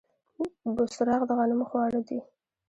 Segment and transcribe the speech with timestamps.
[0.75, 2.19] بوسراغ د غنمو خواړه دي.